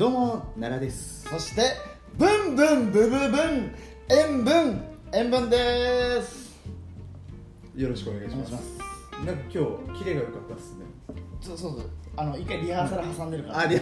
[0.00, 1.28] どうも奈良です。
[1.28, 1.76] そして
[2.16, 3.74] ブンブンブブブン
[4.08, 4.82] 塩分
[5.12, 6.58] 塩分です。
[7.76, 8.52] よろしくお願いします。
[9.26, 9.62] なんか今
[9.92, 10.86] 日キレが良かったですね。
[11.42, 13.58] そうそうそうあの一回リハーサル挟んでるから。
[13.58, 13.78] あり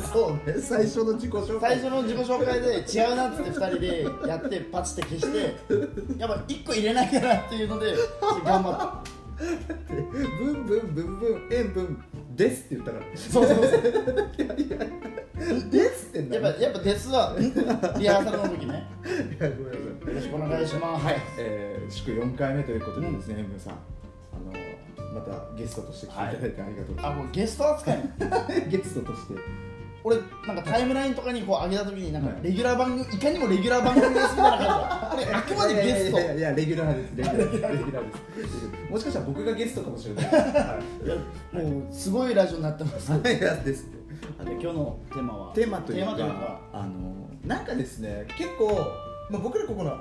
[0.10, 0.58] そうね。
[0.58, 1.78] 最初の自己紹介。
[1.78, 7.94] 最初の自己紹介で違うなっつって2人でやってパチって消して やっぱ1個入れなきゃなっていうので
[8.42, 12.02] 頑張っブンブンブンブン塩分
[12.34, 13.04] ですって言ったから。
[13.04, 13.66] たそうそうそう。
[13.66, 14.85] ですって
[16.86, 17.60] やっぱやっぱです。
[17.60, 18.86] は んリハーサルの時ね。
[19.38, 20.08] いやごめんなさい。
[20.08, 21.04] よろしくお願いします。
[21.04, 23.72] はい、えー、祝4回目ということでですね、塩分さん。
[23.72, 23.76] あ
[24.38, 24.52] の
[25.14, 29.34] またゲストとして来ていただいてありがとうございあもうゲスト扱います、 ゲストとして。
[30.04, 32.44] 俺なんかタイムラインとかにこう上げた時になんかはい。
[32.44, 36.20] レギュラー番組いかにもレギュラー番組ですみたいな感じ あくまでゲスト。
[36.20, 37.16] いやいやレギュラーです。
[37.16, 38.92] レギュラーです。
[38.92, 40.26] もしかしたら僕がゲストかもしれない。
[40.26, 40.80] は
[41.54, 41.56] い。
[41.64, 43.10] もうすごいラジオになってます。
[43.10, 43.95] いやです
[44.44, 45.52] で今日のテーマは？
[45.54, 47.14] テーマというかあの
[47.44, 48.74] なんかですね結構、
[49.30, 49.98] まあ、僕らここの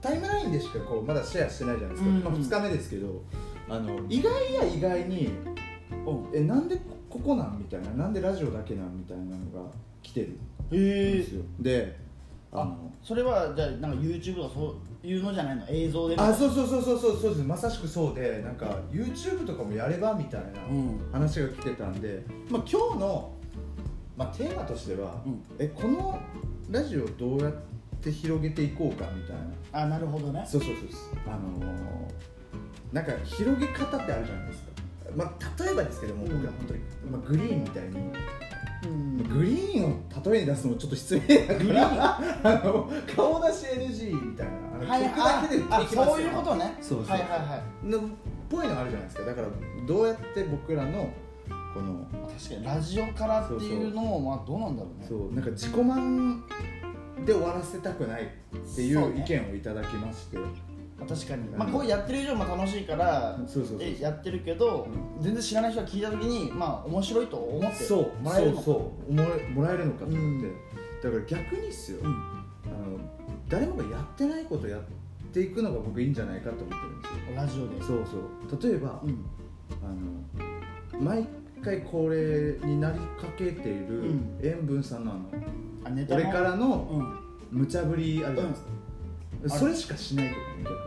[0.00, 3.22] タイムラインでしかこうまだシェアしてないじゃないですか、うんまあ、2日目ですけど
[3.68, 5.30] あの意外や意外に
[6.06, 6.76] うんえなんで
[7.08, 9.30] ここなんみたいななんでラジオだけなんみたいなの
[9.64, 9.70] が
[10.02, 11.42] 来てるんですよ。
[11.60, 11.96] で
[12.52, 15.64] ああのそれはじゃあなんか YouTube とかそういうのじゃないの？
[15.68, 16.16] 映像で？
[16.16, 17.42] あそうそうそうそうそうそうです。
[17.42, 21.00] まさしくそうでなんか YouTube とかもやればみたいなうん。
[21.12, 23.32] 話が来てたんで、まあ、今日の、
[24.16, 25.42] まあ、テーマとしては、うん。
[25.58, 26.18] えこの
[26.70, 27.52] ラジオどうやっ
[28.00, 29.82] て広げていこうかみたいな。
[29.82, 30.44] あなるほどね。
[30.46, 30.86] そうそうそう
[31.26, 31.74] あのー
[32.92, 34.70] なんか広げ方ってあるじゃないですか、
[35.16, 36.30] まあ、例えばですけども、うん。
[36.30, 37.96] 僕ら本当に、まあ、グリーンみたいに、
[38.84, 39.16] うん。
[39.28, 44.46] グリーンを例えに出すのもちょっと失礼だから あの顔出し NG みたい
[44.80, 46.76] なはい曲だけであできますよそういうことね。
[46.80, 47.86] そうそうはいはいはい。
[47.88, 48.00] のっ
[48.48, 49.24] ぽいのあるじゃないですか。
[49.24, 49.48] だから
[49.88, 51.08] どうやって僕らの
[51.74, 52.06] この
[52.38, 55.06] 確かにラジオからっていうのもまあどうなんだろうね。
[55.08, 56.44] そうなんか自己満
[57.26, 58.26] で終わらせたくないっ
[58.74, 59.16] ていそうね。
[59.16, 60.38] う意見をいただきまして。
[60.38, 60.46] ま
[61.02, 61.48] あ確かに。
[61.48, 63.36] うんまあこうやってる以上も楽しいから
[64.00, 64.86] やってるけど
[65.20, 69.12] 全然知らない人が聞いた時にまあ面白いと思ってそうもらえるのそうそう。
[69.12, 70.42] もらえもらえるのかと思って、うん。
[71.02, 72.06] だから逆にっすよ、うん。
[72.06, 72.14] あの
[73.48, 74.80] 誰もがやってないことやっ
[75.32, 77.36] ていくのが僕いいんじゃないかと思ってるんですよ。
[77.36, 77.82] ラジオで。
[77.82, 78.06] そう
[78.50, 78.70] そう。
[78.70, 79.24] 例えば、うん。
[79.82, 81.26] あの毎
[81.64, 84.40] 回恒例になりかけているうん。
[84.42, 85.20] 塩分さんのあの
[85.84, 86.20] あネタの？
[86.22, 86.88] 俺からの
[87.52, 87.58] うん。
[87.60, 88.70] 無茶ぶりあるじゃないですか、
[89.42, 89.50] うん。
[89.50, 90.34] それしかしないと
[90.70, 90.78] 思う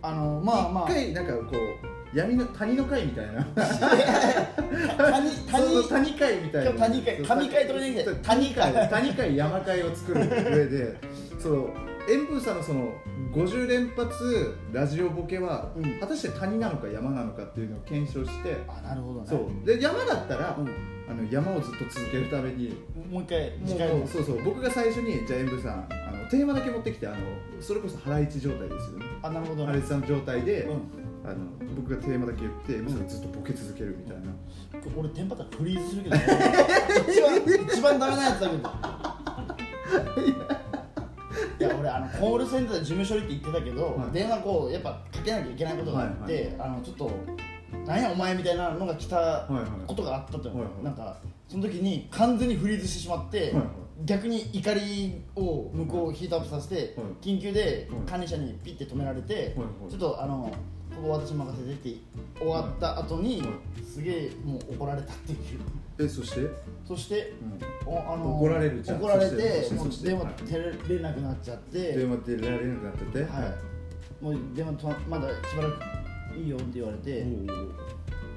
[0.00, 0.90] あのまあまあ。
[0.90, 3.44] 一回なんかこう闇の谷の会みたいな。
[3.44, 6.70] 谷 そうそう谷谷会みたいな。
[6.70, 8.88] 今日谷会神会とかじゃなくて谷会。
[8.88, 10.96] 谷会山会を作る上で
[11.38, 11.70] その
[12.08, 12.92] 塩分さんのその
[13.32, 16.00] 50連発ラジオボケは、うん。
[16.00, 19.26] 果たして谷なのか山なのかっていうのを検証して、あなるほどね。
[19.28, 19.66] そう。
[19.66, 20.68] で山だったら、うん。
[21.10, 22.76] あの山をずっと続けるために
[23.10, 24.42] もう一回次もうそうそう。
[24.42, 27.16] 僕が最初にじゃあ塩分さんあのテーマだけ持ってきてあの
[27.60, 29.06] それこそハライチ状態ですよね。
[29.22, 29.66] あなるほどね。
[29.66, 30.80] ハライチさんの状態で、うん。
[31.24, 31.36] あの
[31.76, 33.02] 僕がテーマだけ言って塩分さん。
[33.04, 34.32] がずっとボケ続けるみたいな、
[34.96, 36.26] 俺テンパったらフリーズするけどね。
[37.08, 37.36] 一番
[37.66, 40.48] 一番ダメなやつだけど
[42.20, 44.12] コールセンターで事務処理って言ってたけど、はい。
[44.12, 47.10] 電話こうやっぱかけなきゃいけないことがあって、はいあのちょっと
[47.86, 53.64] 何やお前みたいなのが来たはいはいことがあったと、はいはいなんかその時に完全にフリーズしてしまって、はいはい。
[54.04, 57.24] 逆に怒りを向こうヒートアップさせて、はい。
[57.24, 58.00] 緊急ではい。
[58.06, 59.52] 管理者にピッて止められて、はいは
[59.88, 59.90] い。
[59.90, 60.52] ちょっとあの
[61.02, 62.00] ここ私任せてって
[62.38, 63.50] 終わった後に、はい
[63.88, 65.38] すげえもう怒られたっていう。
[65.98, 66.42] えそして、
[66.86, 67.32] そして
[67.86, 67.92] うん。
[67.92, 69.00] おあの怒られるじゃん。
[69.00, 70.14] 怒られててそしてそして。
[70.14, 73.56] もう電話はい出れなくなっちゃって、電話出られなくなってて、は
[74.20, 77.24] い、もう電話とまだしばらくいいよって言われて、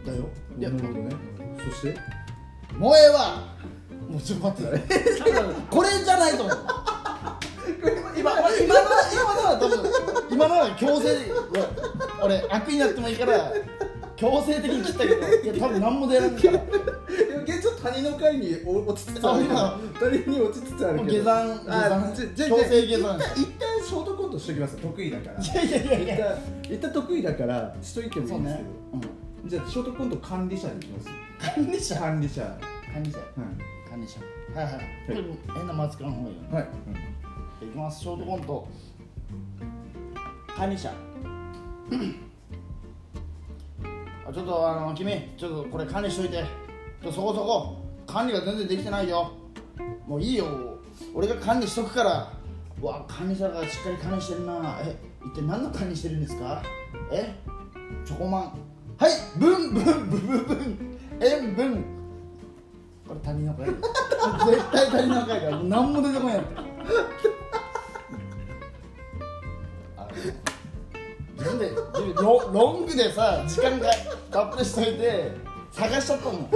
[0.06, 0.30] だよ。
[0.58, 1.16] いやなるほどね。
[1.70, 2.00] そして？
[2.76, 3.56] もうええわ。
[4.10, 4.80] もうちょっと待って。
[5.70, 6.58] これじゃないと思う。
[8.18, 8.52] 今今のは
[9.14, 9.92] 今のは多分
[10.32, 11.18] 今のは強制
[12.22, 13.52] 俺悪になってもいいから
[14.16, 16.52] 強制的に切ったけどいや多分何も出らんから。
[16.52, 16.62] いや
[17.44, 21.12] 現状谷の会にお落ちつつあるけどあ谷に落ちつつあるけど。
[21.12, 25.44] 下山下あ山強制下一山旦一旦ショートコントしときます得意だから。
[25.44, 26.38] いやいやいやいや。
[26.64, 29.08] 一旦得意だからしといてもいいんですけそうね。
[29.44, 31.10] ど、じゃあショートコント管理者でいきます。
[31.56, 32.00] 管理者。
[32.00, 32.42] 管理者。
[32.94, 33.18] 管理者。
[33.20, 33.26] は
[33.90, 34.20] 管理者。
[34.54, 34.74] はいはい、
[35.08, 35.24] これ
[35.56, 36.50] 変なマスクの方がいいよね。
[36.52, 36.68] い、はい
[37.66, 38.02] いきます。
[38.02, 38.68] ショートコント。
[40.56, 40.90] 管理者。
[40.90, 40.94] あ
[44.34, 46.44] ちょっとあの君ちょっとこれ管理しといて。
[47.04, 47.78] ちょそこそこ。
[48.08, 49.32] 管理が全然できてないよ。
[50.08, 50.46] もういいよ。
[51.14, 52.32] 俺が管理しとくから。
[52.82, 54.78] うわ管理者がしっかり管理してるな。
[54.84, 54.96] え
[55.26, 56.64] 一体何の管理してるんですか？
[57.12, 57.36] え？
[58.06, 58.42] チョコマン。
[58.98, 60.98] はいブンブンブブブン。
[61.20, 61.84] 塩分
[63.08, 65.60] これ谷の会 絶対谷の会だ。
[65.64, 66.36] 何も出てこない。
[66.36, 66.56] やって
[71.60, 71.72] で
[72.16, 73.90] ロロングでさ時間が
[74.32, 75.32] たっぷりしといて
[75.72, 76.50] 探しちゃったもん。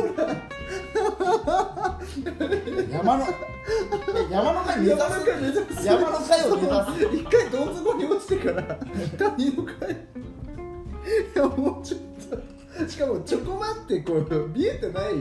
[2.92, 3.25] 山の
[4.30, 5.81] 山の会目指山の会目指す。
[5.81, 7.15] す山の会を目指す。
[7.15, 9.95] 一回どん底に落ちてから谷の会い
[11.36, 12.05] やもうちょっと。
[12.95, 15.15] しかもチョコマってこう見えてない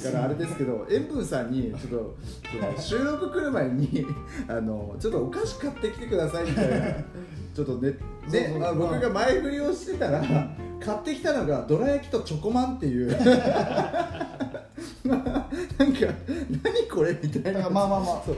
[0.00, 4.06] からあれですけど塩分さんにちょっと収録来る前に
[4.46, 6.86] あのちょっとお菓子買ってきてくださいみたいな
[7.52, 7.98] ちょっとね
[8.62, 10.22] あ僕が前振りをしてたら
[10.78, 13.10] 買ってきたのがどら焼きとチョコマンっていう。
[15.06, 16.06] なんか
[16.62, 17.70] 何これみたいな。
[17.70, 18.22] まあまあまあ。
[18.24, 18.36] そう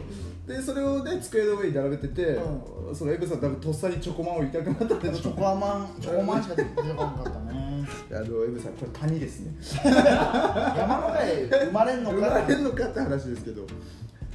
[0.48, 5.14] でそれをね机の上に並べてて、うそのエブさん多分とっさにチョコマンを言いたくなったんで。
[5.14, 7.86] しょチョコアマン チョコマンしか出てこなかったね。
[8.10, 9.54] あのエブさんこれ谷ですね。
[9.84, 13.62] 山の会生まれんの生かまれるのかって話ですけど、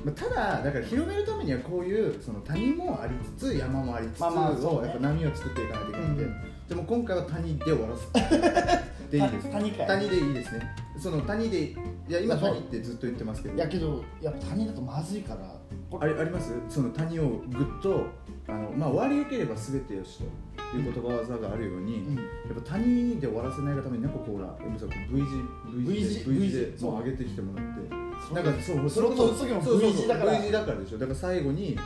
[0.06, 4.64] まあ、ただだから広めるためにはこういうその谷もありつつ山もありつつまあまあね。
[4.64, 6.36] をやっぱ波を作っていかないといけないんで、うん。
[6.70, 8.08] でも今回は谷で終わらす。
[9.10, 10.76] でいいですた谷谷でいいですね。
[11.00, 11.76] その谷でい
[12.08, 13.56] や今谷ってずっと言ってますけど。
[13.56, 15.63] いやけどやっぱ谷だとまずいからこ
[16.02, 16.54] ありあります？
[16.70, 18.08] その谷をぐっと
[18.48, 22.16] あの、まあ、終わりよければ全てよしという言葉技があるように、うん。
[22.16, 30.38] やっぱ谷で終わらせないがためになんかこうほら V 字 V 字 V 字 V 字 V 字でもう上げてきてもらってなんかそうスロット打つ時もそうそう V 字だから。
[30.40, 30.98] V 字だからでしょ。
[30.98, 31.78] だから最後に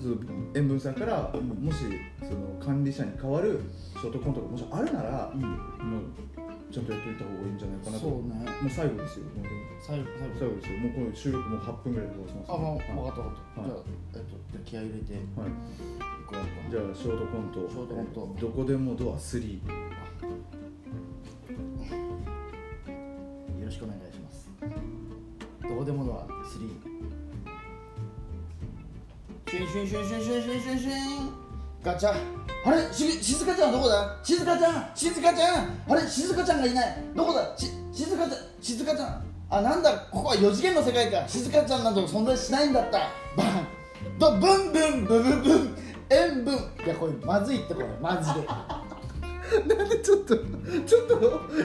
[0.00, 0.18] そう
[0.54, 1.76] 塩分さんからもし
[2.20, 3.60] その管理者に代わる
[3.92, 5.40] ショートコントがもしあるなら、うん。
[5.40, 6.37] もう
[6.70, 8.04] ちゃんとやっといた方がいいんじゃないかなと。
[8.04, 8.44] そうね。
[8.60, 9.56] もう最後ですよもうでも。
[9.80, 10.34] 最後最後。
[10.38, 10.78] 最後ですよ。
[10.78, 12.78] もうこの収録もう8分ぐらいで終わらせますあ、まあ、はい。
[12.78, 13.70] 分かった分かった、はい。
[13.70, 15.12] じゃあ、えっと、気合い入れて。
[15.14, 15.16] い。
[15.16, 15.78] はい
[16.28, 17.68] くわじゃあショートコント。
[17.70, 18.06] ショートコン
[18.36, 18.36] ト。
[18.40, 19.60] どこでもドア3よ
[23.64, 24.50] ろしくお願いします。
[25.62, 26.48] どこでもドア3
[29.50, 30.92] シュンシュンシュンシュンシュンシュンシュンシュン。
[31.82, 32.92] ガチャあれ？
[32.92, 34.16] し静香ちゃんどこだ？
[34.22, 34.90] 静香ちゃん？
[34.94, 35.68] 静香ちゃん？
[35.88, 36.02] あれ？
[36.02, 36.96] 静香ちゃんがいない。
[37.16, 37.56] どこだ？
[37.56, 39.24] し静香ちゃん静香ちゃん。
[39.50, 39.90] あなんだ？
[40.10, 41.26] ここは4次元の世界か。
[41.26, 42.98] 静香ちゃんなど存在しないんだった。
[43.36, 43.66] バン。
[44.18, 45.76] ドブンブンブブブン。
[46.10, 47.86] 塩分いやこれまずいってこれ。
[48.00, 48.46] マジで。
[49.74, 51.18] なんでちょっとちょっと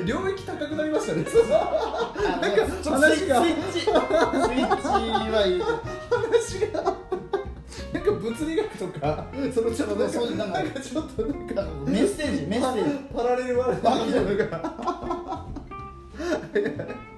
[0.06, 1.24] 領域高くなりましたね。
[1.24, 3.42] なんか話が。
[3.42, 4.02] スイッチスイッ
[5.26, 5.62] チはいい。
[6.10, 6.93] 話が
[8.92, 13.14] とかそのちょっとなんかそうなんかなんかちょっとなんかメッセージメッセージ。
[13.16, 15.46] パラレルワールドみたいなのが。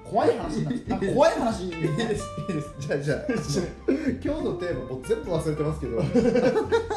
[0.04, 1.64] 怖い話になってなんか怖い話。
[1.64, 2.24] にいいです。
[2.48, 2.74] いいです。
[2.78, 3.18] じゃあじゃあ
[4.24, 6.02] 今日のテーマもう全部忘れてますけど。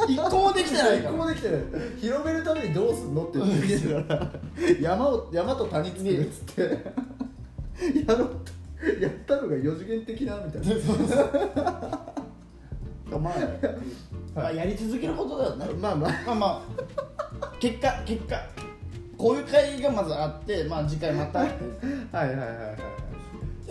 [0.08, 1.60] 一個もできてない一個もできてない。
[2.00, 4.32] 広めるためにどうすんのって言ってから。
[4.80, 7.10] 山を山と谷作るっつって。
[8.06, 8.30] やろ
[9.00, 12.14] やったのが四次元的なみたいな
[13.18, 13.34] まあ、
[14.34, 15.66] まあやり続けることだよね。
[15.80, 16.10] まあまあ。
[16.26, 16.46] まあま
[17.42, 17.52] あ。
[17.58, 18.36] 結果結果。
[19.16, 21.40] こういう会がまずあってまあ次回また。
[21.40, 22.44] はいはいはいは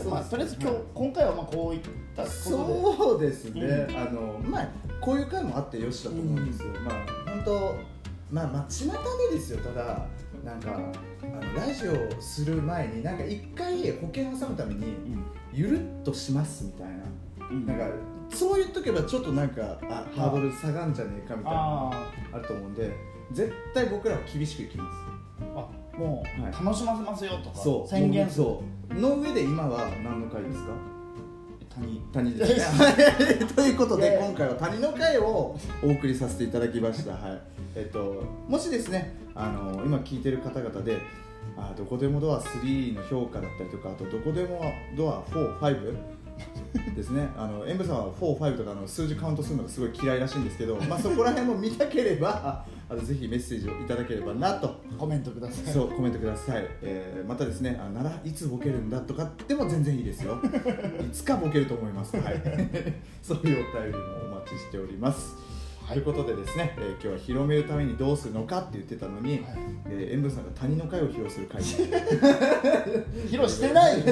[0.03, 1.81] いまあとりあえず今日今回はまあこういっ
[2.15, 2.33] たことで。
[2.33, 4.67] そうですね、うあのまあ。
[5.01, 7.75] こういう回もあってよしだと思うんですよ、まあ本当
[8.29, 10.05] まあまあ巷でですよただ。
[10.43, 10.71] なんか
[11.21, 14.95] あのラジオする前になんか一回保険を挟むために
[15.51, 16.93] ゆるっとしますみたいな。
[17.49, 17.65] うん。
[17.65, 17.85] なんか
[18.31, 22.91] そう言っとけばちょっとなんかあハードル下がんじゃねえかみたいなのああると思うんで
[23.31, 25.43] 絶対僕らは厳しくいきます。
[25.43, 26.51] ーあもうはい。
[26.51, 28.45] 楽しませますよとかそう宣言する。
[28.45, 28.93] そう。
[28.99, 30.71] の上で今は何の回ですか？
[31.75, 32.01] 谷。
[32.11, 33.45] 谷ですね。
[33.55, 34.19] ということいやいや。
[34.19, 37.41] で今回は谷の会をお送りさせていただきました、はい。
[37.75, 40.97] えっと、もしですねあの今聞いてる方々で
[41.57, 44.61] あどこでもドア3の評価だったりとかあとどこでも
[44.97, 45.99] ドア45
[46.95, 47.29] ですね。
[47.37, 54.81] あの演武さんは45とかの数字カウントするのがすごい嫌いらしいんですけど、まあ、そこら辺も見たければあのぜひメッセージをいただければなと。
[54.97, 55.73] コメントください。
[55.73, 60.39] そうコメントください、えーまたですねあならいつボケるんだとかでも全然いいですよ。
[61.01, 62.15] いつかボケると思います。
[62.17, 62.41] はい。
[63.21, 65.35] そういうお便りもお待ちしております
[65.89, 69.43] ということでですね、えー今日は広めるためにどうするのかって言ってたのに、はい。
[69.87, 71.59] えー塩分さんが谷の会を披露する会。
[73.25, 73.97] 披露してない。
[73.99, 74.05] よ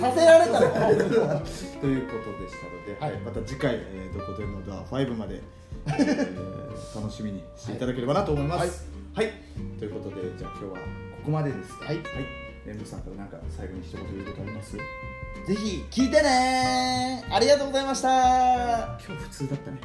[0.00, 0.70] させられたの。
[1.80, 3.12] ということでしたので、はい。
[3.12, 5.42] えーまた次回、えーどこでもドア5まで、
[5.86, 8.88] えー 楽しみにしていただければなと思います。
[9.14, 9.30] はい、
[9.78, 10.78] ということでじゃあ今日はこ
[11.26, 11.72] こまでです。
[11.82, 11.96] はい。
[11.96, 14.76] 塩分さんからなんか最後に一言言うことあります？
[14.76, 19.78] ぜひ聞いてねありがとうございました今日普通だったね。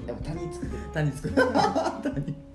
[0.06, 1.34] でも谷作ってる谷作る。
[1.34, 2.34] 谷。